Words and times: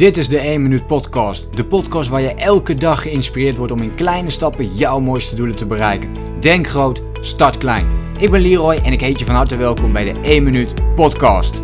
Dit 0.00 0.16
is 0.16 0.28
de 0.28 0.38
1 0.38 0.62
Minuut 0.62 0.86
Podcast. 0.86 1.56
De 1.56 1.64
podcast 1.64 2.08
waar 2.08 2.20
je 2.20 2.34
elke 2.34 2.74
dag 2.74 3.02
geïnspireerd 3.02 3.56
wordt 3.56 3.72
om 3.72 3.82
in 3.82 3.94
kleine 3.94 4.30
stappen 4.30 4.74
jouw 4.74 5.00
mooiste 5.00 5.34
doelen 5.34 5.56
te 5.56 5.66
bereiken. 5.66 6.14
Denk 6.40 6.66
groot, 6.66 7.02
start 7.20 7.58
klein. 7.58 7.86
Ik 8.18 8.30
ben 8.30 8.40
Leroy 8.40 8.74
en 8.74 8.92
ik 8.92 9.00
heet 9.00 9.18
je 9.18 9.24
van 9.24 9.34
harte 9.34 9.56
welkom 9.56 9.92
bij 9.92 10.04
de 10.12 10.20
1 10.20 10.42
Minuut 10.42 10.74
Podcast. 10.94 11.62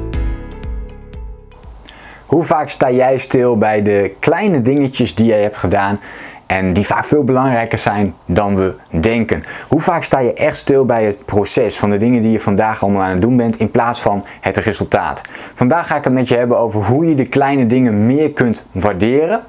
Hoe 2.26 2.44
vaak 2.44 2.68
sta 2.68 2.90
jij 2.90 3.18
stil 3.18 3.58
bij 3.58 3.82
de 3.82 4.14
kleine 4.18 4.60
dingetjes 4.60 5.14
die 5.14 5.26
je 5.26 5.32
hebt 5.32 5.56
gedaan 5.56 6.00
en 6.46 6.72
die 6.72 6.86
vaak 6.86 7.04
veel 7.04 7.24
belangrijker 7.24 7.78
zijn 7.78 8.14
dan 8.26 8.56
we 8.56 8.74
denken. 8.90 9.44
Hoe 9.68 9.80
vaak 9.80 10.02
sta 10.02 10.18
je 10.18 10.32
echt 10.32 10.56
stil 10.56 10.84
bij 10.84 11.04
het 11.04 11.24
proces 11.24 11.78
van 11.78 11.90
de 11.90 11.96
dingen 11.96 12.22
die 12.22 12.30
je 12.30 12.40
vandaag 12.40 12.82
allemaal 12.82 13.02
aan 13.02 13.10
het 13.10 13.20
doen 13.20 13.36
bent 13.36 13.58
in 13.58 13.70
plaats 13.70 14.00
van 14.00 14.24
het 14.40 14.56
resultaat? 14.56 15.22
Vandaag 15.54 15.86
ga 15.86 15.96
ik 15.96 16.04
het 16.04 16.12
met 16.12 16.28
je 16.28 16.36
hebben 16.36 16.58
over 16.58 16.84
hoe 16.84 17.06
je 17.08 17.14
de 17.14 17.26
kleine 17.26 17.66
dingen 17.66 18.06
meer 18.06 18.32
kunt 18.32 18.66
waarderen. 18.72 19.42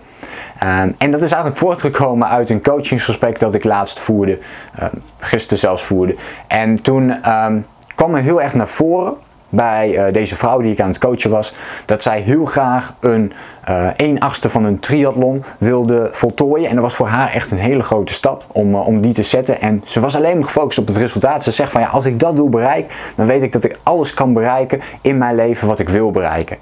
Um, 0.63 0.95
en 0.97 1.11
dat 1.11 1.21
is 1.21 1.31
eigenlijk 1.31 1.57
voortgekomen 1.57 2.27
uit 2.27 2.49
een 2.49 2.61
coachingsgesprek 2.61 3.39
dat 3.39 3.53
ik 3.53 3.63
laatst 3.63 3.99
voerde, 3.99 4.39
um, 4.81 4.89
gisteren 5.19 5.57
zelfs 5.57 5.83
voerde. 5.83 6.15
En 6.47 6.81
toen 6.81 7.31
um, 7.31 7.65
kwam 7.95 8.15
er 8.15 8.21
heel 8.21 8.41
erg 8.41 8.53
naar 8.53 8.67
voren 8.67 9.17
bij 9.49 10.07
uh, 10.07 10.13
deze 10.13 10.35
vrouw 10.35 10.59
die 10.59 10.71
ik 10.71 10.81
aan 10.81 10.89
het 10.89 10.99
coachen 10.99 11.29
was, 11.29 11.53
dat 11.85 12.03
zij 12.03 12.19
heel 12.19 12.45
graag 12.45 12.95
een 12.99 13.33
uh, 13.69 13.87
1 13.95 14.19
achtste 14.19 14.49
van 14.49 14.63
een 14.63 14.79
triathlon 14.79 15.43
wilde 15.57 16.09
voltooien. 16.11 16.69
En 16.69 16.73
dat 16.73 16.83
was 16.83 16.95
voor 16.95 17.07
haar 17.07 17.33
echt 17.33 17.51
een 17.51 17.57
hele 17.57 17.83
grote 17.83 18.13
stap 18.13 18.45
om, 18.51 18.75
uh, 18.75 18.87
om 18.87 19.01
die 19.01 19.13
te 19.13 19.23
zetten. 19.23 19.61
En 19.61 19.81
ze 19.83 19.99
was 19.99 20.15
alleen 20.15 20.35
maar 20.35 20.45
gefocust 20.45 20.79
op 20.79 20.87
het 20.87 20.97
resultaat. 20.97 21.43
Ze 21.43 21.51
zegt 21.51 21.71
van 21.71 21.81
ja, 21.81 21.87
als 21.87 22.05
ik 22.05 22.19
dat 22.19 22.35
doel 22.35 22.49
bereik, 22.49 23.13
dan 23.15 23.25
weet 23.25 23.41
ik 23.41 23.51
dat 23.51 23.63
ik 23.63 23.79
alles 23.83 24.13
kan 24.13 24.33
bereiken 24.33 24.81
in 25.01 25.17
mijn 25.17 25.35
leven 25.35 25.67
wat 25.67 25.79
ik 25.79 25.89
wil 25.89 26.11
bereiken. 26.11 26.57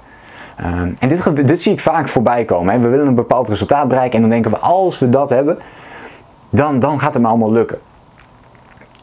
En 0.98 1.08
dit, 1.08 1.46
dit 1.46 1.62
zie 1.62 1.72
ik 1.72 1.80
vaak 1.80 2.08
voorbij 2.08 2.44
komen. 2.44 2.80
We 2.80 2.88
willen 2.88 3.06
een 3.06 3.14
bepaald 3.14 3.48
resultaat 3.48 3.88
bereiken 3.88 4.14
en 4.14 4.20
dan 4.20 4.30
denken 4.30 4.50
we 4.50 4.58
als 4.58 4.98
we 4.98 5.08
dat 5.08 5.30
hebben, 5.30 5.58
dan, 6.50 6.78
dan 6.78 7.00
gaat 7.00 7.14
het 7.14 7.22
me 7.22 7.28
allemaal 7.28 7.52
lukken. 7.52 7.78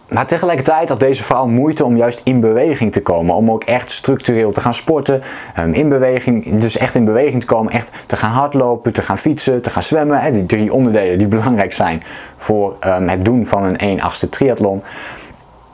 Maar 0.10 0.28
tegelijkertijd 0.28 0.90
had 0.90 1.00
deze 1.00 1.24
vrouw 1.24 1.46
moeite 1.46 1.86
om 1.86 1.98
juist 1.98 2.22
in 2.24 2.40
beweging 2.40 2.92
te 2.92 3.02
komen. 3.02 3.36
Om 3.36 3.52
ook 3.52 3.64
echt 3.64 3.92
structureel 3.92 4.52
te 4.52 4.62
gaan 4.62 4.74
sporten. 4.74 5.22
Um, 5.60 5.74
in 5.74 5.90
beweging, 5.90 6.60
dus 6.60 6.78
echt 6.78 6.96
in 6.96 7.06
beweging 7.06 7.42
te 7.42 7.48
komen. 7.48 7.74
Echt 7.74 7.92
te 8.06 8.18
gaan 8.18 8.32
hardlopen, 8.32 8.94
te 8.94 9.02
gaan 9.02 9.18
fietsen, 9.18 9.62
te 9.62 9.70
gaan 9.70 9.84
zwemmen. 9.84 10.34
Die 10.34 10.46
drie 10.46 10.74
onderdelen 10.74 11.18
die 11.18 11.28
belangrijk 11.38 11.74
zijn 11.74 12.04
voor 12.38 12.76
um, 12.86 13.08
het 13.08 13.26
doen 13.26 13.46
van 13.46 13.64
een 13.64 13.78
1 13.78 14.02
8 14.02 14.32
triathlon. 14.32 14.84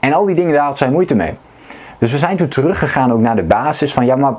En 0.00 0.12
al 0.12 0.26
die 0.26 0.34
dingen, 0.34 0.54
daar 0.54 0.64
had 0.64 0.78
zij 0.78 0.90
moeite 0.90 1.14
mee. 1.14 1.34
Dus 1.98 2.12
we 2.12 2.18
zijn 2.18 2.36
toen 2.36 2.48
teruggegaan 2.48 3.12
ook 3.12 3.20
naar 3.20 3.36
de 3.36 3.42
basis 3.42 3.92
van 3.92 4.06
ja, 4.06 4.16
maar 4.16 4.34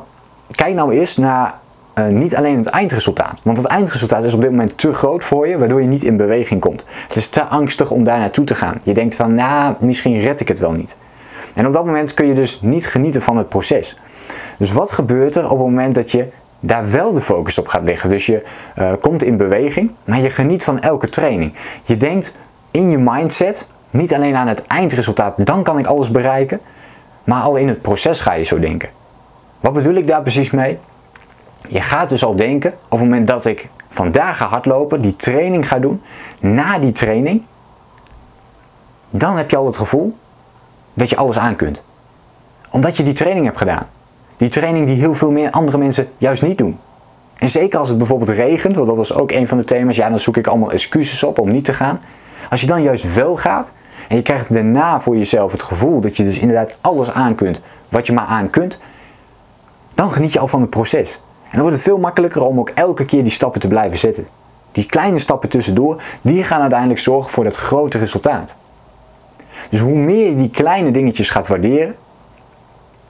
kijk 0.51 0.75
nou 0.75 0.93
eens 0.93 1.17
naar 1.17 1.59
uh, 2.01 2.07
niet 2.07 2.35
alleen 2.35 2.57
het 2.57 2.67
eindresultaat. 2.67 3.39
Want 3.43 3.57
het 3.57 3.67
eindresultaat 3.67 4.23
is 4.23 4.33
op 4.33 4.41
dit 4.41 4.49
moment 4.49 4.77
te 4.77 4.93
groot 4.93 5.23
voor 5.23 5.47
je, 5.47 5.57
waardoor 5.57 5.81
je 5.81 5.87
niet 5.87 6.03
in 6.03 6.17
beweging 6.17 6.61
komt. 6.61 6.85
Het 7.07 7.15
is 7.15 7.29
te 7.29 7.43
angstig 7.43 7.91
om 7.91 8.03
daar 8.03 8.19
naartoe 8.19 8.45
te 8.45 8.55
gaan. 8.55 8.77
Je 8.83 8.93
denkt 8.93 9.15
van, 9.15 9.35
nou, 9.35 9.75
misschien 9.79 10.19
red 10.19 10.39
ik 10.39 10.47
het 10.47 10.59
wel 10.59 10.71
niet. 10.71 10.97
En 11.53 11.67
op 11.67 11.73
dat 11.73 11.85
moment 11.85 12.13
kun 12.13 12.27
je 12.27 12.33
dus 12.33 12.61
niet 12.61 12.87
genieten 12.87 13.21
van 13.21 13.37
het 13.37 13.49
proces. 13.49 13.97
Dus 14.57 14.71
wat 14.71 14.91
gebeurt 14.91 15.35
er 15.35 15.43
op 15.43 15.57
het 15.57 15.67
moment 15.67 15.95
dat 15.95 16.11
je 16.11 16.27
daar 16.59 16.91
wel 16.91 17.13
de 17.13 17.21
focus 17.21 17.57
op 17.57 17.67
gaat 17.67 17.83
leggen? 17.83 18.09
Dus 18.09 18.25
je 18.25 18.43
uh, 18.79 18.93
komt 19.01 19.23
in 19.23 19.37
beweging, 19.37 19.95
maar 20.05 20.19
je 20.19 20.29
geniet 20.29 20.63
van 20.63 20.79
elke 20.79 21.09
training. 21.09 21.53
Je 21.83 21.97
denkt 21.97 22.31
in 22.71 22.89
je 22.89 22.97
mindset 22.97 23.67
niet 23.89 24.13
alleen 24.13 24.35
aan 24.35 24.47
het 24.47 24.67
eindresultaat, 24.67 25.33
dan 25.37 25.63
kan 25.63 25.79
ik 25.79 25.85
alles 25.85 26.11
bereiken, 26.11 26.59
maar 27.23 27.41
al 27.41 27.55
in 27.55 27.67
het 27.67 27.81
proces 27.81 28.21
ga 28.21 28.33
je 28.33 28.43
zo 28.43 28.59
denken. 28.59 28.89
Wat 29.59 29.73
bedoel 29.73 29.93
ik 29.93 30.07
daar 30.07 30.21
precies 30.21 30.51
mee? 30.51 30.79
Je 31.67 31.81
gaat 31.81 32.09
dus 32.09 32.23
al 32.23 32.35
denken, 32.35 32.71
op 32.71 32.99
het 32.99 32.99
moment 32.99 33.27
dat 33.27 33.45
ik 33.45 33.69
vandaag 33.89 34.37
ga 34.37 34.47
hardlopen, 34.47 35.01
die 35.01 35.15
training 35.15 35.67
ga 35.67 35.79
doen, 35.79 36.01
na 36.39 36.79
die 36.79 36.91
training, 36.91 37.43
dan 39.09 39.37
heb 39.37 39.49
je 39.49 39.57
al 39.57 39.65
het 39.65 39.77
gevoel 39.77 40.17
dat 40.93 41.09
je 41.09 41.15
alles 41.15 41.37
aan 41.37 41.55
kunt. 41.55 41.83
Omdat 42.71 42.97
je 42.97 43.03
die 43.03 43.13
training 43.13 43.45
hebt 43.45 43.57
gedaan. 43.57 43.87
Die 44.37 44.49
training 44.49 44.85
die 44.85 44.95
heel 44.95 45.15
veel 45.15 45.31
meer 45.31 45.51
andere 45.51 45.77
mensen 45.77 46.09
juist 46.17 46.41
niet 46.41 46.57
doen. 46.57 46.79
En 47.37 47.49
zeker 47.49 47.79
als 47.79 47.89
het 47.89 47.97
bijvoorbeeld 47.97 48.29
regent, 48.29 48.75
want 48.75 48.87
dat 48.87 48.97
was 48.97 49.13
ook 49.13 49.31
een 49.31 49.47
van 49.47 49.57
de 49.57 49.63
thema's, 49.63 49.95
ja 49.95 50.09
dan 50.09 50.19
zoek 50.19 50.37
ik 50.37 50.47
allemaal 50.47 50.71
excuses 50.71 51.23
op 51.23 51.39
om 51.39 51.49
niet 51.49 51.65
te 51.65 51.73
gaan. 51.73 52.01
Als 52.49 52.61
je 52.61 52.67
dan 52.67 52.81
juist 52.81 53.13
wel 53.13 53.35
gaat 53.35 53.71
en 54.07 54.15
je 54.15 54.21
krijgt 54.21 54.53
daarna 54.53 55.01
voor 55.01 55.17
jezelf 55.17 55.51
het 55.51 55.61
gevoel 55.61 56.01
dat 56.01 56.17
je 56.17 56.23
dus 56.23 56.39
inderdaad 56.39 56.77
alles 56.81 57.11
aan 57.11 57.35
kunt 57.35 57.61
wat 57.89 58.05
je 58.05 58.13
maar 58.13 58.25
aan 58.25 58.49
kunt, 58.49 58.79
dan 59.93 60.11
geniet 60.11 60.33
je 60.33 60.39
al 60.39 60.47
van 60.47 60.61
het 60.61 60.69
proces. 60.69 61.21
En 61.51 61.57
dan 61.57 61.61
wordt 61.61 61.75
het 61.75 61.85
veel 61.85 61.97
makkelijker 61.97 62.45
om 62.45 62.59
ook 62.59 62.69
elke 62.69 63.05
keer 63.05 63.23
die 63.23 63.31
stappen 63.31 63.61
te 63.61 63.67
blijven 63.67 63.97
zetten. 63.97 64.27
Die 64.71 64.85
kleine 64.85 65.19
stappen 65.19 65.49
tussendoor, 65.49 66.01
die 66.21 66.43
gaan 66.43 66.61
uiteindelijk 66.61 66.99
zorgen 66.99 67.31
voor 67.31 67.43
dat 67.43 67.55
grote 67.55 67.97
resultaat. 67.97 68.55
Dus 69.69 69.79
hoe 69.79 69.95
meer 69.95 70.29
je 70.29 70.35
die 70.35 70.49
kleine 70.49 70.91
dingetjes 70.91 71.29
gaat 71.29 71.47
waarderen, 71.47 71.95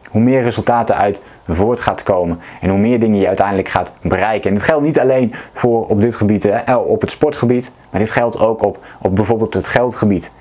hoe 0.09 0.21
meer 0.21 0.41
resultaten 0.41 0.95
uit 0.95 1.21
voort 1.47 1.79
gaat 1.79 2.03
komen 2.03 2.39
en 2.61 2.69
hoe 2.69 2.79
meer 2.79 2.99
dingen 2.99 3.19
je 3.19 3.27
uiteindelijk 3.27 3.69
gaat 3.69 3.91
bereiken. 4.01 4.49
En 4.49 4.55
dit 4.55 4.63
geldt 4.63 4.83
niet 4.83 4.99
alleen 4.99 5.33
voor 5.53 5.87
op 5.87 6.01
dit 6.01 6.15
gebied, 6.15 6.43
hè, 6.43 6.75
op 6.75 7.01
het 7.01 7.11
sportgebied, 7.11 7.71
maar 7.89 7.99
dit 7.99 8.09
geldt 8.09 8.39
ook 8.39 8.61
op, 8.61 8.79
op 9.01 9.15
bijvoorbeeld 9.15 9.53
het 9.53 9.67
geldgebied. 9.67 10.33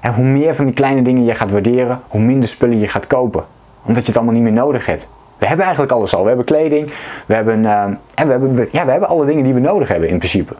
En 0.00 0.14
hoe 0.14 0.24
meer 0.24 0.54
van 0.54 0.64
die 0.64 0.74
kleine 0.74 1.02
dingen 1.02 1.24
je 1.24 1.34
gaat 1.34 1.50
waarderen, 1.50 2.00
hoe 2.08 2.20
minder 2.20 2.48
spullen 2.48 2.78
je 2.78 2.88
gaat 2.88 3.06
kopen. 3.06 3.44
Omdat 3.84 4.02
je 4.02 4.08
het 4.08 4.16
allemaal 4.16 4.34
niet 4.34 4.42
meer 4.42 4.52
nodig 4.52 4.86
hebt. 4.86 5.08
We 5.38 5.46
hebben 5.46 5.64
eigenlijk 5.64 5.94
alles 5.94 6.14
al. 6.14 6.22
We 6.22 6.28
hebben 6.28 6.46
kleding, 6.46 6.92
we 7.26 7.34
hebben, 7.34 7.62
uh, 7.62 7.82
en 7.82 7.98
we 8.14 8.30
hebben, 8.30 8.68
ja, 8.70 8.84
we 8.84 8.90
hebben 8.90 9.08
alle 9.08 9.26
dingen 9.26 9.44
die 9.44 9.54
we 9.54 9.60
nodig 9.60 9.88
hebben 9.88 10.08
in 10.08 10.18
principe. 10.18 10.54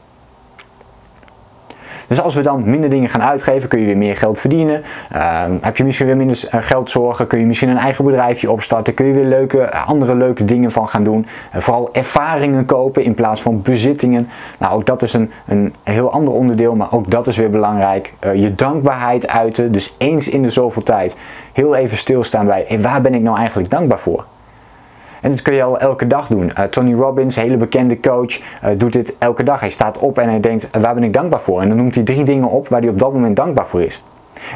Dus 2.06 2.20
als 2.20 2.34
we 2.34 2.42
dan 2.42 2.70
minder 2.70 2.90
dingen 2.90 3.08
gaan 3.08 3.22
uitgeven, 3.22 3.68
kun 3.68 3.80
je 3.80 3.86
weer 3.86 3.96
meer 3.96 4.16
geld 4.16 4.38
verdienen. 4.38 4.82
Uh, 5.14 5.42
heb 5.60 5.76
je 5.76 5.84
misschien 5.84 6.06
weer 6.06 6.16
minder 6.16 6.48
eh, 6.50 6.62
geld 6.62 6.90
zorgen, 6.90 7.26
kun 7.26 7.38
je 7.38 7.46
misschien 7.46 7.68
een 7.68 7.78
eigen 7.78 8.04
bedrijfje 8.04 8.50
opstarten. 8.50 8.94
Kun 8.94 9.06
je 9.06 9.12
weer 9.12 9.24
leuke, 9.24 9.72
andere 9.72 10.14
leuke 10.14 10.44
dingen 10.44 10.70
van 10.70 10.88
gaan 10.88 11.04
doen. 11.04 11.26
Uh, 11.54 11.60
vooral 11.60 11.88
ervaringen 11.92 12.64
kopen 12.64 13.04
in 13.04 13.14
plaats 13.14 13.42
van 13.42 13.62
bezittingen. 13.62 14.28
Nou, 14.58 14.74
ook 14.74 14.86
dat 14.86 15.02
is 15.02 15.12
een, 15.12 15.30
een 15.46 15.74
heel 15.84 16.12
ander 16.12 16.34
onderdeel, 16.34 16.74
maar 16.74 16.92
ook 16.92 17.10
dat 17.10 17.26
is 17.26 17.36
weer 17.36 17.50
belangrijk. 17.50 18.14
Uh, 18.26 18.34
je 18.34 18.54
dankbaarheid 18.54 19.28
uiten, 19.28 19.72
dus 19.72 19.94
eens 19.98 20.28
in 20.28 20.42
de 20.42 20.50
zoveel 20.50 20.82
tijd 20.82 21.18
heel 21.52 21.74
even 21.74 21.96
stilstaan 21.96 22.46
bij, 22.46 22.64
hey, 22.68 22.80
waar 22.80 23.00
ben 23.00 23.14
ik 23.14 23.22
nou 23.22 23.36
eigenlijk 23.38 23.70
dankbaar 23.70 23.98
voor? 23.98 24.24
En 25.26 25.32
dit 25.32 25.42
kun 25.42 25.54
je 25.54 25.62
al 25.62 25.78
elke 25.78 26.06
dag 26.06 26.26
doen. 26.26 26.50
Uh, 26.58 26.64
Tony 26.64 26.94
Robbins, 26.94 27.36
hele 27.36 27.56
bekende 27.56 28.00
coach, 28.00 28.38
uh, 28.38 28.70
doet 28.76 28.92
dit 28.92 29.16
elke 29.18 29.42
dag. 29.42 29.60
Hij 29.60 29.70
staat 29.70 29.98
op 29.98 30.18
en 30.18 30.28
hij 30.28 30.40
denkt, 30.40 30.68
waar 30.80 30.94
ben 30.94 31.02
ik 31.02 31.12
dankbaar 31.12 31.40
voor? 31.40 31.60
En 31.60 31.68
dan 31.68 31.76
noemt 31.76 31.94
hij 31.94 32.04
drie 32.04 32.24
dingen 32.24 32.48
op 32.48 32.68
waar 32.68 32.80
hij 32.80 32.88
op 32.88 32.98
dat 32.98 33.12
moment 33.12 33.36
dankbaar 33.36 33.66
voor 33.66 33.82
is. 33.82 34.02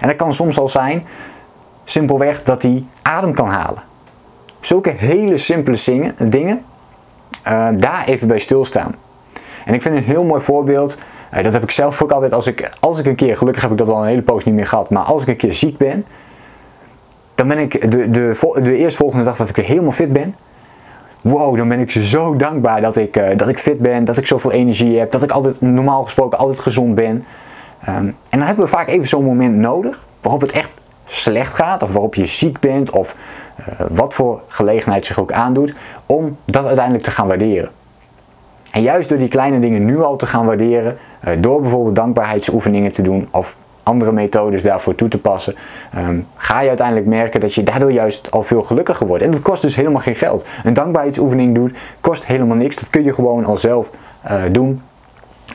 En 0.00 0.08
dat 0.08 0.16
kan 0.16 0.32
soms 0.32 0.58
al 0.58 0.68
zijn, 0.68 1.06
simpelweg, 1.84 2.42
dat 2.42 2.62
hij 2.62 2.84
adem 3.02 3.34
kan 3.34 3.46
halen. 3.46 3.82
Zulke 4.60 4.90
hele 4.90 5.36
simpele 5.36 6.12
dingen, 6.28 6.64
daar 7.76 8.04
even 8.06 8.28
bij 8.28 8.38
stilstaan. 8.38 8.94
En 9.64 9.74
ik 9.74 9.82
vind 9.82 9.96
een 9.96 10.02
heel 10.02 10.24
mooi 10.24 10.42
voorbeeld, 10.42 10.98
dat 11.42 11.52
heb 11.52 11.62
ik 11.62 11.70
zelf 11.70 12.02
ook 12.02 12.10
altijd 12.10 12.32
als 12.32 12.46
ik, 12.46 12.70
als 12.80 12.98
ik 12.98 13.06
een 13.06 13.14
keer, 13.14 13.36
gelukkig 13.36 13.62
heb 13.62 13.70
ik 13.70 13.78
dat 13.78 13.88
al 13.88 14.00
een 14.00 14.08
hele 14.08 14.22
poos 14.22 14.44
niet 14.44 14.54
meer 14.54 14.66
gehad, 14.66 14.90
maar 14.90 15.02
als 15.02 15.22
ik 15.22 15.28
een 15.28 15.36
keer 15.36 15.52
ziek 15.52 15.76
ben, 15.76 16.04
dan 17.34 17.48
ben 17.48 17.58
ik 17.58 17.90
de, 17.90 18.10
de, 18.10 18.60
de 18.62 18.76
eerstvolgende 18.76 19.24
dag 19.24 19.36
dat 19.36 19.48
ik 19.48 19.56
weer 19.56 19.66
helemaal 19.66 19.92
fit 19.92 20.12
ben, 20.12 20.34
wow, 21.20 21.56
dan 21.56 21.68
ben 21.68 21.78
ik 21.78 21.90
zo 21.90 22.36
dankbaar 22.36 22.80
dat 22.80 22.96
ik, 22.96 23.16
uh, 23.16 23.36
dat 23.36 23.48
ik 23.48 23.58
fit 23.58 23.78
ben, 23.78 24.04
dat 24.04 24.16
ik 24.16 24.26
zoveel 24.26 24.52
energie 24.52 24.98
heb, 24.98 25.12
dat 25.12 25.22
ik 25.22 25.30
altijd 25.30 25.60
normaal 25.60 26.04
gesproken 26.04 26.38
altijd 26.38 26.58
gezond 26.58 26.94
ben. 26.94 27.24
Um, 27.88 27.96
en 28.06 28.16
dan 28.30 28.40
hebben 28.40 28.64
we 28.64 28.70
vaak 28.70 28.88
even 28.88 29.08
zo'n 29.08 29.24
moment 29.24 29.56
nodig 29.56 30.06
waarop 30.20 30.40
het 30.40 30.52
echt 30.52 30.70
slecht 31.04 31.54
gaat, 31.54 31.82
of 31.82 31.92
waarop 31.92 32.14
je 32.14 32.26
ziek 32.26 32.60
bent, 32.60 32.90
of 32.90 33.16
uh, 33.60 33.86
wat 33.90 34.14
voor 34.14 34.42
gelegenheid 34.46 35.06
zich 35.06 35.20
ook 35.20 35.32
aandoet, 35.32 35.74
om 36.06 36.36
dat 36.44 36.64
uiteindelijk 36.66 37.04
te 37.04 37.10
gaan 37.10 37.26
waarderen. 37.26 37.70
En 38.70 38.82
juist 38.82 39.08
door 39.08 39.18
die 39.18 39.28
kleine 39.28 39.60
dingen 39.60 39.84
nu 39.84 40.02
al 40.02 40.16
te 40.16 40.26
gaan 40.26 40.46
waarderen, 40.46 40.96
uh, 41.24 41.34
door 41.38 41.60
bijvoorbeeld 41.60 41.96
dankbaarheidsoefeningen 41.96 42.92
te 42.92 43.02
doen, 43.02 43.28
of 43.30 43.56
andere 43.82 44.12
methodes 44.12 44.62
daarvoor 44.62 44.94
toe 44.94 45.08
te 45.08 45.18
passen, 45.18 45.54
um, 45.96 46.26
ga 46.34 46.60
je 46.60 46.68
uiteindelijk 46.68 47.06
merken 47.06 47.40
dat 47.40 47.54
je 47.54 47.62
daardoor 47.62 47.92
juist 47.92 48.30
al 48.30 48.42
veel 48.42 48.62
gelukkiger 48.62 49.06
wordt. 49.06 49.22
En 49.22 49.30
dat 49.30 49.42
kost 49.42 49.62
dus 49.62 49.74
helemaal 49.74 50.00
geen 50.00 50.16
geld. 50.16 50.46
Een 50.64 50.74
dankbaarheidsoefening 50.74 51.54
doen 51.54 51.76
kost 52.00 52.26
helemaal 52.26 52.56
niks. 52.56 52.76
Dat 52.76 52.90
kun 52.90 53.04
je 53.04 53.12
gewoon 53.12 53.44
al 53.44 53.56
zelf 53.56 53.90
uh, 54.30 54.42
doen. 54.50 54.82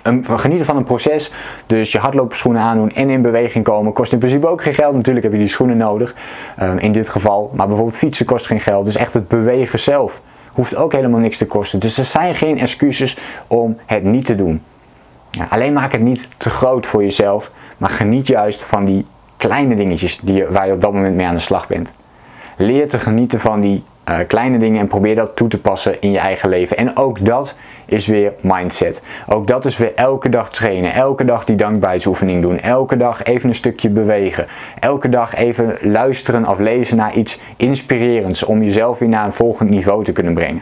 Um, 0.04 0.24
genieten 0.24 0.66
van 0.66 0.78
een 0.78 0.84
proces, 0.84 1.32
dus 1.66 1.92
je 1.92 1.98
hardloopschoenen 1.98 2.62
aandoen 2.62 2.92
en 2.92 3.10
in 3.10 3.22
beweging 3.22 3.64
komen, 3.64 3.94
kost 3.94 4.14
in 4.14 4.20
principe 4.20 4.48
ook 4.48 4.64
geen 4.64 4.74
geld. 4.74 4.96
Natuurlijk 4.96 5.26
heb 5.26 5.34
je 5.34 5.40
die 5.40 5.48
schoenen 5.48 5.78
nodig, 5.78 6.16
um, 6.62 6.78
in 6.78 6.92
dit 6.92 7.10
geval. 7.10 7.52
Maar 7.54 7.68
bijvoorbeeld 7.68 7.98
fietsen 7.98 8.26
kost 8.26 8.46
geen 8.46 8.60
geld. 8.60 8.86
Dus 8.86 8.96
echt 8.96 9.14
het 9.14 9.28
bewegen 9.28 9.80
zelf 9.80 10.22
hoeft 10.54 10.76
ook 10.76 10.92
helemaal 10.92 11.20
niks 11.20 11.38
te 11.38 11.46
kosten. 11.46 11.80
Dus 11.80 11.98
er 11.98 12.04
zijn 12.04 12.36
geen 12.36 12.60
excuses 12.60 13.18
om 13.48 13.78
het 13.86 14.04
niet 14.04 14.26
te 14.26 14.36
doen. 14.36 14.64
Ja, 15.32 15.48
alleen 15.50 15.74
maak 15.74 15.92
het 15.92 16.02
niet 16.02 16.28
te 16.38 16.50
groot 16.50 16.86
voor 16.86 17.04
jezelf, 17.04 17.52
maar 17.78 17.90
geniet 17.90 18.28
juist 18.28 18.64
van 18.64 18.86
die 18.86 19.06
kleine 19.38 19.76
dingetjes 19.76 20.20
die 20.20 20.36
je, 20.36 20.52
waar 20.52 20.68
je 20.68 20.74
op 20.74 20.82
dat 20.82 20.94
moment 20.94 21.16
mee 21.16 21.26
aan 21.26 21.34
de 21.34 21.40
slag 21.40 21.68
bent. 21.68 21.94
Leer 22.58 22.90
te 22.90 23.00
genieten 23.00 23.40
van 23.40 23.60
die 23.60 23.84
eh, 24.04 24.18
kleine 24.28 24.58
dingen 24.58 24.80
en 24.80 24.88
probeer 24.88 25.16
dat 25.16 25.36
toe 25.36 25.48
te 25.48 25.62
passen 25.62 26.02
in 26.02 26.12
je 26.12 26.20
eigen 26.20 26.50
leven. 26.50 26.78
En 26.78 26.98
ook 26.98 27.26
dat 27.26 27.58
is 27.86 28.08
weer 28.08 28.34
mindset. 28.42 29.02
Ook 29.28 29.48
dat 29.48 29.66
is 29.66 29.78
weer 29.78 29.94
elke 29.96 30.30
dag 30.30 30.50
trainen, 30.50 30.94
elke 30.94 31.26
dag 31.26 31.46
die 31.46 31.56
dankbaarheidsoefening 31.56 32.42
doen, 32.42 32.60
elke 32.60 32.98
dag 32.98 33.24
even 33.24 33.50
een 33.50 33.56
stukje 33.56 33.90
bewegen, 33.90 34.48
elke 34.80 35.10
dag 35.10 35.36
even 35.36 35.78
luisteren 35.82 36.48
of 36.48 36.60
lezen 36.60 36.98
naar 36.98 37.14
iets 37.14 37.40
inspirerends 37.58 38.44
om 38.44 38.64
jezelf 38.64 39.00
weer 39.00 39.10
naar 39.10 39.26
een 39.26 39.34
volgend 39.34 39.70
niveau 39.70 40.04
te 40.04 40.12
kunnen 40.12 40.34
brengen. 40.34 40.62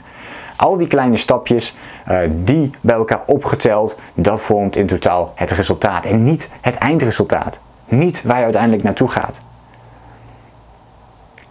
Al 0.63 0.77
die 0.77 0.87
kleine 0.87 1.17
stapjes, 1.17 1.75
uh, 2.11 2.19
die 2.35 2.69
bij 2.81 2.95
elkaar 2.95 3.21
opgeteld, 3.25 3.99
dat 4.13 4.41
vormt 4.41 4.75
in 4.75 4.87
totaal 4.87 5.31
het 5.35 5.51
resultaat 5.51 6.05
en 6.05 6.23
niet 6.23 6.51
het 6.61 6.75
eindresultaat. 6.75 7.59
Niet 7.85 8.23
waar 8.23 8.37
je 8.37 8.43
uiteindelijk 8.43 8.83
naartoe 8.83 9.07
gaat. 9.07 9.41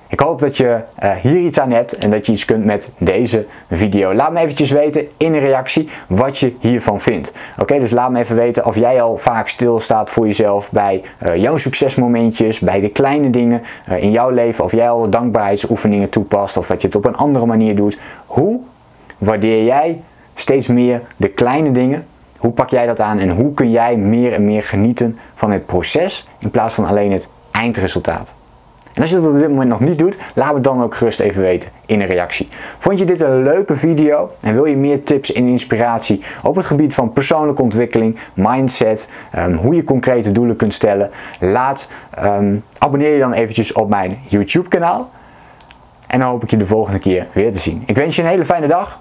Ik 0.08 0.20
hoop 0.20 0.40
dat 0.40 0.56
je 0.56 0.80
uh, 1.02 1.10
hier 1.10 1.38
iets 1.38 1.60
aan 1.60 1.70
hebt 1.70 1.96
en 1.96 2.10
dat 2.10 2.26
je 2.26 2.32
iets 2.32 2.44
kunt 2.44 2.64
met 2.64 2.92
deze 2.98 3.46
video. 3.70 4.14
Laat 4.14 4.32
me 4.32 4.40
eventjes 4.40 4.70
weten 4.70 5.08
in 5.16 5.34
een 5.34 5.40
reactie 5.40 5.88
wat 6.08 6.38
je 6.38 6.56
hiervan 6.60 7.00
vindt. 7.00 7.32
Oké, 7.58 7.78
dus 7.78 7.90
laat 7.90 8.10
me 8.10 8.18
even 8.18 8.36
weten 8.36 8.66
of 8.66 8.76
jij 8.76 9.02
al 9.02 9.16
vaak 9.16 9.48
stilstaat 9.48 10.10
voor 10.10 10.26
jezelf 10.26 10.70
bij 10.70 11.02
uh, 11.22 11.36
jouw 11.36 11.56
succesmomentjes, 11.56 12.58
bij 12.58 12.80
de 12.80 12.88
kleine 12.88 13.30
dingen 13.30 13.62
in 13.96 14.10
jouw 14.10 14.30
leven. 14.30 14.64
Of 14.64 14.72
jij 14.72 14.90
al 14.90 15.10
dankbaarheidsoefeningen 15.10 16.08
toepast 16.08 16.56
of 16.56 16.66
dat 16.66 16.80
je 16.80 16.86
het 16.86 16.96
op 16.96 17.04
een 17.04 17.16
andere 17.16 17.46
manier 17.46 17.76
doet. 17.76 17.98
Hoe 18.26 18.60
waardeer 19.24 19.64
jij 19.64 20.02
steeds 20.34 20.66
meer 20.66 21.02
de 21.16 21.28
kleine 21.28 21.70
dingen? 21.70 22.06
Hoe 22.38 22.52
pak 22.52 22.70
jij 22.70 22.86
dat 22.86 23.00
aan 23.00 23.18
en 23.18 23.30
hoe 23.30 23.54
kun 23.54 23.70
jij 23.70 23.96
meer 23.96 24.32
en 24.32 24.44
meer 24.44 24.62
genieten 24.62 25.18
van 25.34 25.50
het 25.50 25.66
proces 25.66 26.26
in 26.38 26.50
plaats 26.50 26.74
van 26.74 26.86
alleen 26.86 27.12
het 27.12 27.30
eindresultaat? 27.50 28.34
En 28.94 29.00
als 29.00 29.10
je 29.10 29.16
dat 29.16 29.26
op 29.26 29.38
dit 29.38 29.48
moment 29.48 29.68
nog 29.68 29.80
niet 29.80 29.98
doet, 29.98 30.16
laat 30.34 30.54
me 30.54 30.60
dan 30.60 30.82
ook 30.82 30.94
gerust 30.94 31.20
even 31.20 31.42
weten 31.42 31.70
in 31.86 32.00
een 32.00 32.06
reactie. 32.06 32.48
Vond 32.78 32.98
je 32.98 33.04
dit 33.04 33.20
een 33.20 33.42
leuke 33.42 33.76
video 33.76 34.30
en 34.40 34.54
wil 34.54 34.64
je 34.64 34.76
meer 34.76 35.04
tips 35.04 35.32
en 35.32 35.46
inspiratie 35.46 36.22
op 36.42 36.54
het 36.54 36.64
gebied 36.64 36.94
van 36.94 37.12
persoonlijke 37.12 37.62
ontwikkeling, 37.62 38.18
mindset, 38.34 39.10
um, 39.38 39.54
hoe 39.54 39.74
je 39.74 39.84
concrete 39.84 40.32
doelen 40.32 40.56
kunt 40.56 40.74
stellen? 40.74 41.10
Laat, 41.40 41.88
um, 42.24 42.64
abonneer 42.78 43.12
je 43.12 43.20
dan 43.20 43.32
eventjes 43.32 43.72
op 43.72 43.88
mijn 43.88 44.18
YouTube 44.28 44.68
kanaal. 44.68 45.10
En 46.06 46.18
dan 46.18 46.28
hoop 46.28 46.42
ik 46.42 46.50
je 46.50 46.56
de 46.56 46.66
volgende 46.66 46.98
keer 46.98 47.26
weer 47.32 47.52
te 47.52 47.58
zien. 47.58 47.82
Ik 47.86 47.96
wens 47.96 48.16
je 48.16 48.22
een 48.22 48.28
hele 48.28 48.44
fijne 48.44 48.66
dag 48.66 49.00